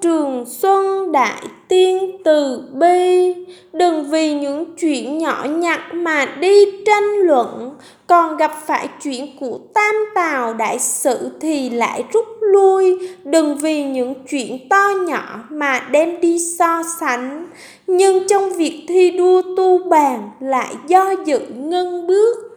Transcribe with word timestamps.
trường 0.00 0.44
xuân 0.46 1.12
đại 1.12 1.42
tiên 1.68 2.16
từ 2.24 2.62
bi. 2.72 3.34
Đừng 3.72 4.10
vì 4.10 4.34
những 4.34 4.64
chuyện 4.80 5.18
nhỏ 5.18 5.46
nhặt 5.50 5.80
mà 5.94 6.26
đi 6.40 6.64
tranh 6.86 7.16
luận. 7.18 7.70
Còn 8.06 8.36
gặp 8.36 8.52
phải 8.66 8.88
chuyện 9.02 9.26
của 9.40 9.58
tam 9.74 9.94
tào 10.14 10.54
đại 10.54 10.78
sự 10.78 11.30
thì 11.40 11.70
lại 11.70 12.04
rút 12.12 12.26
lui. 12.40 12.98
Đừng 13.24 13.56
vì 13.56 13.84
những 13.84 14.14
chuyện 14.30 14.68
to 14.68 14.88
nhỏ 15.06 15.44
mà 15.50 15.80
đem 15.90 16.20
đi 16.20 16.38
so 16.58 16.82
sánh. 17.00 17.46
Nhưng 17.86 18.28
trong 18.28 18.52
việc 18.52 18.84
thi 18.88 19.10
đua 19.10 19.42
tu 19.56 19.78
bàn 19.78 20.30
lại 20.40 20.74
do 20.88 21.14
dự 21.24 21.40
ngưng 21.56 22.06
bước. 22.06 22.46